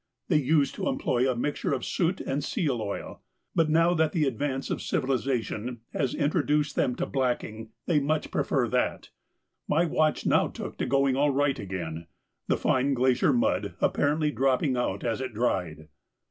[0.29, 3.21] They used to employ a mixture of soot and seal oil,
[3.53, 8.67] but now that the advance of civilisation has introduced them to blacking, they much prefer
[8.69, 9.11] that.
[9.67, 12.07] My watch now took to going all right again,
[12.47, 15.87] the fine glacier mud apparently dropping out as it dried.